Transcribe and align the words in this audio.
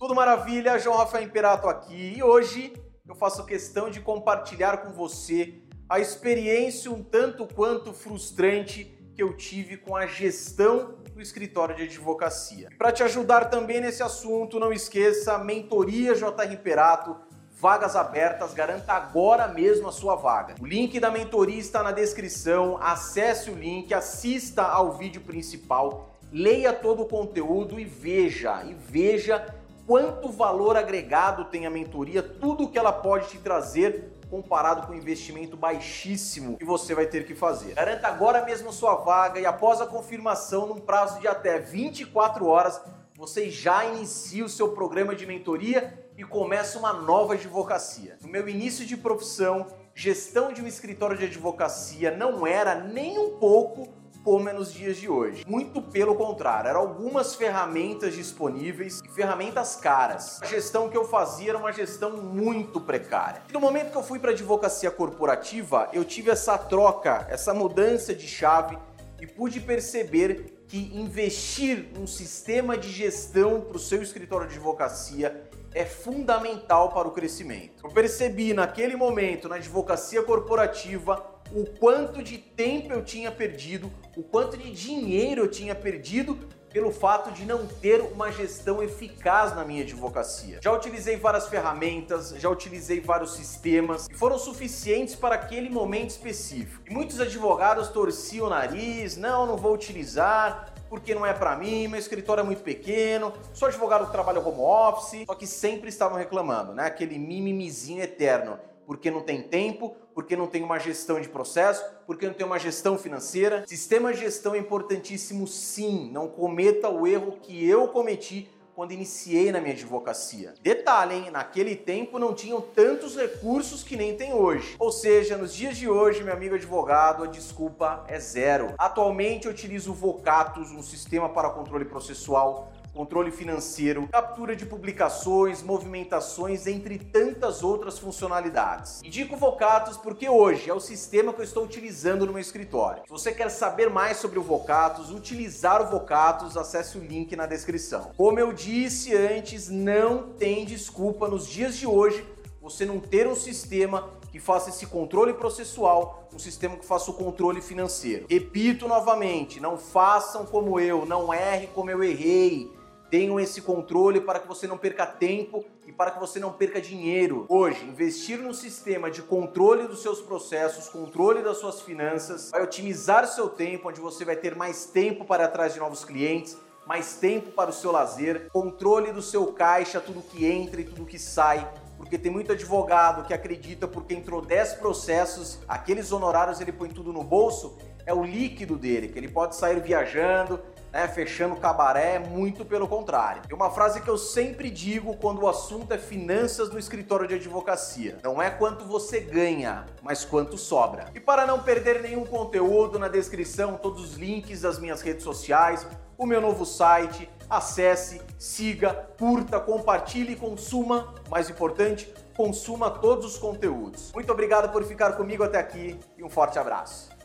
Tudo 0.00 0.14
maravilha, 0.14 0.78
João 0.78 0.96
Rafael 0.96 1.24
Imperato 1.24 1.68
aqui 1.68 2.14
e 2.16 2.22
hoje 2.22 2.72
eu 3.06 3.14
faço 3.14 3.44
questão 3.44 3.90
de 3.90 4.00
compartilhar 4.00 4.78
com 4.78 4.94
você 4.94 5.60
a 5.90 6.00
experiência 6.00 6.90
um 6.90 7.02
tanto 7.02 7.46
quanto 7.46 7.92
frustrante 7.92 8.84
que 9.14 9.22
eu 9.22 9.36
tive 9.36 9.76
com 9.76 9.94
a 9.94 10.06
gestão 10.06 10.94
do 11.12 11.20
escritório 11.20 11.76
de 11.76 11.82
advocacia. 11.82 12.70
Para 12.78 12.92
te 12.92 13.02
ajudar 13.02 13.50
também 13.50 13.78
nesse 13.78 14.02
assunto, 14.02 14.58
não 14.58 14.72
esqueça 14.72 15.36
Mentoria 15.36 16.14
JR 16.14 16.50
Imperato, 16.50 17.14
vagas 17.50 17.94
abertas, 17.94 18.54
garanta 18.54 18.94
agora 18.94 19.48
mesmo 19.48 19.86
a 19.86 19.92
sua 19.92 20.16
vaga. 20.16 20.54
O 20.62 20.66
link 20.66 20.98
da 20.98 21.10
mentoria 21.10 21.58
está 21.58 21.82
na 21.82 21.92
descrição, 21.92 22.78
acesse 22.80 23.50
o 23.50 23.54
link, 23.54 23.92
assista 23.92 24.62
ao 24.62 24.92
vídeo 24.92 25.20
principal, 25.20 26.08
leia 26.32 26.72
todo 26.72 27.02
o 27.02 27.06
conteúdo 27.06 27.78
e 27.78 27.84
veja, 27.84 28.64
e 28.64 28.72
veja 28.72 29.59
quanto 29.86 30.28
valor 30.28 30.76
agregado 30.76 31.44
tem 31.46 31.66
a 31.66 31.70
mentoria, 31.70 32.22
tudo 32.22 32.68
que 32.68 32.78
ela 32.78 32.92
pode 32.92 33.28
te 33.28 33.38
trazer 33.38 34.12
comparado 34.30 34.86
com 34.86 34.92
o 34.92 34.96
investimento 34.96 35.56
baixíssimo 35.56 36.56
que 36.56 36.64
você 36.64 36.94
vai 36.94 37.06
ter 37.06 37.26
que 37.26 37.34
fazer. 37.34 37.74
Garanta 37.74 38.06
agora 38.06 38.44
mesmo 38.44 38.72
sua 38.72 38.94
vaga 38.94 39.40
e 39.40 39.44
após 39.44 39.80
a 39.80 39.86
confirmação, 39.86 40.66
num 40.68 40.78
prazo 40.78 41.20
de 41.20 41.26
até 41.26 41.58
24 41.58 42.46
horas, 42.46 42.80
você 43.16 43.50
já 43.50 43.84
inicia 43.84 44.44
o 44.44 44.48
seu 44.48 44.70
programa 44.70 45.14
de 45.14 45.26
mentoria 45.26 46.08
e 46.16 46.24
começa 46.24 46.78
uma 46.78 46.92
nova 46.92 47.34
advocacia. 47.34 48.16
No 48.22 48.28
meu 48.28 48.48
início 48.48 48.86
de 48.86 48.96
profissão, 48.96 49.66
gestão 49.94 50.52
de 50.52 50.62
um 50.62 50.66
escritório 50.66 51.18
de 51.18 51.24
advocacia 51.24 52.16
não 52.16 52.46
era 52.46 52.74
nem 52.74 53.18
um 53.18 53.38
pouco 53.38 53.88
como 54.22 54.48
é 54.48 54.52
nos 54.52 54.72
dias 54.72 54.96
de 54.96 55.08
hoje. 55.08 55.44
Muito 55.46 55.80
pelo 55.80 56.14
contrário, 56.14 56.68
eram 56.68 56.80
algumas 56.80 57.34
ferramentas 57.34 58.14
disponíveis 58.14 59.00
e 59.04 59.08
ferramentas 59.08 59.76
caras. 59.76 60.40
A 60.42 60.46
gestão 60.46 60.88
que 60.88 60.96
eu 60.96 61.04
fazia 61.04 61.50
era 61.50 61.58
uma 61.58 61.72
gestão 61.72 62.16
muito 62.16 62.80
precária. 62.80 63.42
E 63.48 63.52
no 63.52 63.60
momento 63.60 63.90
que 63.90 63.96
eu 63.96 64.02
fui 64.02 64.18
para 64.18 64.30
advocacia 64.30 64.90
corporativa, 64.90 65.88
eu 65.92 66.04
tive 66.04 66.30
essa 66.30 66.56
troca, 66.58 67.26
essa 67.30 67.54
mudança 67.54 68.14
de 68.14 68.26
chave 68.26 68.78
e 69.20 69.26
pude 69.26 69.60
perceber 69.60 70.64
que 70.66 70.96
investir 70.96 71.88
num 71.94 72.06
sistema 72.06 72.76
de 72.76 72.90
gestão 72.90 73.60
para 73.60 73.76
o 73.76 73.80
seu 73.80 74.02
escritório 74.02 74.46
de 74.46 74.54
advocacia 74.54 75.50
é 75.74 75.84
fundamental 75.84 76.90
para 76.90 77.06
o 77.06 77.12
crescimento. 77.12 77.84
Eu 77.84 77.90
percebi 77.90 78.52
naquele 78.52 78.96
momento 78.96 79.48
na 79.48 79.56
advocacia 79.56 80.22
corporativa 80.22 81.39
o 81.52 81.64
quanto 81.78 82.22
de 82.22 82.38
tempo 82.38 82.92
eu 82.92 83.04
tinha 83.04 83.30
perdido, 83.30 83.90
o 84.16 84.22
quanto 84.22 84.56
de 84.56 84.70
dinheiro 84.70 85.42
eu 85.42 85.50
tinha 85.50 85.74
perdido 85.74 86.38
pelo 86.72 86.92
fato 86.92 87.32
de 87.32 87.44
não 87.44 87.66
ter 87.66 88.00
uma 88.00 88.30
gestão 88.30 88.80
eficaz 88.82 89.54
na 89.54 89.64
minha 89.64 89.82
advocacia. 89.82 90.60
Já 90.62 90.72
utilizei 90.72 91.16
várias 91.16 91.48
ferramentas, 91.48 92.32
já 92.38 92.48
utilizei 92.48 93.00
vários 93.00 93.34
sistemas 93.34 94.06
e 94.08 94.14
foram 94.14 94.38
suficientes 94.38 95.16
para 95.16 95.34
aquele 95.34 95.68
momento 95.68 96.10
específico. 96.10 96.84
E 96.88 96.92
muitos 96.92 97.20
advogados 97.20 97.88
torciam 97.88 98.46
o 98.46 98.50
nariz, 98.50 99.16
não, 99.16 99.46
não 99.46 99.56
vou 99.56 99.74
utilizar, 99.74 100.72
porque 100.88 101.14
não 101.14 101.26
é 101.26 101.32
para 101.32 101.56
mim, 101.56 101.88
meu 101.88 101.98
escritório 101.98 102.42
é 102.42 102.44
muito 102.44 102.62
pequeno, 102.62 103.32
sou 103.52 103.68
advogado 103.68 104.06
que 104.06 104.12
trabalha 104.12 104.40
home 104.40 104.60
office, 104.60 105.24
só 105.26 105.34
que 105.34 105.46
sempre 105.46 105.88
estavam 105.88 106.16
reclamando, 106.16 106.72
né? 106.72 106.86
Aquele 106.86 107.18
mimimizinho 107.18 108.02
eterno 108.02 108.58
porque 108.90 109.08
não 109.08 109.20
tem 109.20 109.40
tempo, 109.40 109.94
porque 110.12 110.34
não 110.34 110.48
tem 110.48 110.64
uma 110.64 110.76
gestão 110.76 111.20
de 111.20 111.28
processo, 111.28 111.80
porque 112.08 112.26
não 112.26 112.34
tem 112.34 112.44
uma 112.44 112.58
gestão 112.58 112.98
financeira. 112.98 113.62
Sistema 113.64 114.12
de 114.12 114.18
gestão 114.18 114.52
é 114.52 114.58
importantíssimo 114.58 115.46
sim, 115.46 116.10
não 116.10 116.26
cometa 116.26 116.88
o 116.88 117.06
erro 117.06 117.38
que 117.40 117.64
eu 117.64 117.86
cometi 117.86 118.50
quando 118.74 118.90
iniciei 118.90 119.52
na 119.52 119.60
minha 119.60 119.74
advocacia. 119.74 120.54
Detalhe, 120.60 121.14
hein? 121.14 121.30
Naquele 121.30 121.76
tempo 121.76 122.18
não 122.18 122.34
tinham 122.34 122.60
tantos 122.60 123.14
recursos 123.14 123.84
que 123.84 123.96
nem 123.96 124.16
tem 124.16 124.34
hoje. 124.34 124.74
Ou 124.76 124.90
seja, 124.90 125.36
nos 125.36 125.54
dias 125.54 125.76
de 125.76 125.88
hoje, 125.88 126.24
meu 126.24 126.34
amigo 126.34 126.56
advogado, 126.56 127.22
a 127.22 127.28
desculpa 127.28 128.04
é 128.08 128.18
zero. 128.18 128.74
Atualmente 128.76 129.46
eu 129.46 129.52
utilizo 129.52 129.92
o 129.92 129.94
Vocatus, 129.94 130.72
um 130.72 130.82
sistema 130.82 131.28
para 131.28 131.50
controle 131.50 131.84
processual 131.84 132.72
controle 132.92 133.30
financeiro, 133.30 134.08
captura 134.08 134.54
de 134.54 134.66
publicações, 134.66 135.62
movimentações, 135.62 136.66
entre 136.66 136.98
tantas 136.98 137.62
outras 137.62 137.98
funcionalidades. 137.98 139.00
Indico 139.02 139.34
o 139.34 139.38
Vocatus 139.38 139.96
porque 139.96 140.28
hoje 140.28 140.68
é 140.68 140.74
o 140.74 140.80
sistema 140.80 141.32
que 141.32 141.40
eu 141.40 141.44
estou 141.44 141.64
utilizando 141.64 142.26
no 142.26 142.32
meu 142.32 142.40
escritório. 142.40 143.02
Se 143.06 143.10
você 143.10 143.32
quer 143.32 143.50
saber 143.50 143.88
mais 143.88 144.16
sobre 144.16 144.38
o 144.38 144.42
Vocatus, 144.42 145.10
utilizar 145.10 145.82
o 145.82 145.90
Vocatus, 145.90 146.56
acesse 146.56 146.98
o 146.98 147.00
link 147.00 147.34
na 147.36 147.46
descrição. 147.46 148.10
Como 148.16 148.38
eu 148.38 148.52
disse 148.52 149.16
antes, 149.16 149.68
não 149.68 150.32
tem 150.32 150.64
desculpa 150.64 151.28
nos 151.28 151.46
dias 151.46 151.76
de 151.76 151.86
hoje 151.86 152.26
você 152.60 152.84
não 152.84 153.00
ter 153.00 153.26
um 153.26 153.34
sistema 153.34 154.10
que 154.30 154.38
faça 154.38 154.70
esse 154.70 154.86
controle 154.86 155.32
processual, 155.34 156.28
um 156.32 156.38
sistema 156.38 156.76
que 156.76 156.86
faça 156.86 157.10
o 157.10 157.14
controle 157.14 157.60
financeiro. 157.60 158.26
Repito 158.28 158.86
novamente, 158.86 159.58
não 159.58 159.76
façam 159.76 160.44
como 160.46 160.78
eu, 160.78 161.04
não 161.04 161.34
erre 161.34 161.66
como 161.68 161.90
eu 161.90 162.02
errei 162.02 162.70
tenham 163.10 163.40
esse 163.40 163.60
controle 163.60 164.20
para 164.20 164.38
que 164.38 164.46
você 164.46 164.66
não 164.66 164.78
perca 164.78 165.04
tempo 165.04 165.64
e 165.86 165.92
para 165.92 166.12
que 166.12 166.20
você 166.20 166.38
não 166.38 166.52
perca 166.52 166.80
dinheiro. 166.80 167.44
Hoje, 167.48 167.84
investir 167.84 168.38
num 168.38 168.54
sistema 168.54 169.10
de 169.10 169.20
controle 169.22 169.88
dos 169.88 170.00
seus 170.00 170.20
processos, 170.20 170.88
controle 170.88 171.42
das 171.42 171.56
suas 171.56 171.82
finanças, 171.82 172.50
vai 172.50 172.62
otimizar 172.62 173.26
seu 173.26 173.48
tempo, 173.48 173.88
onde 173.88 174.00
você 174.00 174.24
vai 174.24 174.36
ter 174.36 174.54
mais 174.54 174.86
tempo 174.86 175.24
para 175.24 175.46
atrás 175.46 175.74
de 175.74 175.80
novos 175.80 176.04
clientes, 176.04 176.56
mais 176.86 177.16
tempo 177.16 177.50
para 177.50 177.70
o 177.70 177.72
seu 177.72 177.90
lazer, 177.90 178.48
controle 178.50 179.12
do 179.12 179.20
seu 179.20 179.52
caixa, 179.52 180.00
tudo 180.00 180.22
que 180.22 180.46
entra 180.46 180.80
e 180.80 180.84
tudo 180.84 181.04
que 181.04 181.18
sai. 181.18 181.68
Porque 181.96 182.16
tem 182.16 182.32
muito 182.32 182.52
advogado 182.52 183.26
que 183.26 183.34
acredita 183.34 183.86
porque 183.86 184.14
entrou 184.14 184.40
10 184.40 184.74
processos, 184.74 185.58
aqueles 185.68 186.12
honorários 186.12 186.60
ele 186.60 186.72
põe 186.72 186.88
tudo 186.88 187.12
no 187.12 187.22
bolso, 187.22 187.76
é 188.06 188.14
o 188.14 188.24
líquido 188.24 188.76
dele, 188.76 189.08
que 189.08 189.18
ele 189.18 189.28
pode 189.28 189.54
sair 189.54 189.80
viajando, 189.80 190.60
né, 190.92 191.08
fechando 191.08 191.56
cabaré, 191.56 192.18
muito 192.18 192.64
pelo 192.64 192.88
contrário. 192.88 193.42
E 193.48 193.54
uma 193.54 193.70
frase 193.70 194.00
que 194.00 194.08
eu 194.08 194.18
sempre 194.18 194.70
digo 194.70 195.16
quando 195.16 195.42
o 195.42 195.48
assunto 195.48 195.92
é 195.92 195.98
finanças 195.98 196.70
no 196.70 196.78
escritório 196.78 197.26
de 197.26 197.34
advocacia: 197.34 198.18
não 198.22 198.40
é 198.40 198.50
quanto 198.50 198.84
você 198.84 199.20
ganha, 199.20 199.84
mas 200.02 200.24
quanto 200.24 200.56
sobra. 200.58 201.06
E 201.14 201.20
para 201.20 201.46
não 201.46 201.60
perder 201.60 202.02
nenhum 202.02 202.24
conteúdo, 202.24 202.98
na 202.98 203.08
descrição 203.08 203.76
todos 203.76 204.02
os 204.02 204.14
links 204.16 204.62
das 204.62 204.78
minhas 204.78 205.02
redes 205.02 205.24
sociais, 205.24 205.86
o 206.16 206.26
meu 206.26 206.40
novo 206.40 206.66
site, 206.66 207.30
acesse, 207.48 208.20
siga, 208.38 208.92
curta, 209.18 209.58
compartilhe 209.58 210.34
e 210.34 210.36
consuma. 210.36 211.14
Mais 211.30 211.48
importante, 211.48 212.12
consuma 212.36 212.90
todos 212.90 213.24
os 213.24 213.38
conteúdos. 213.38 214.12
Muito 214.12 214.30
obrigado 214.30 214.70
por 214.70 214.84
ficar 214.84 215.12
comigo 215.12 215.42
até 215.42 215.58
aqui 215.58 215.98
e 216.16 216.22
um 216.22 216.28
forte 216.28 216.58
abraço. 216.58 217.19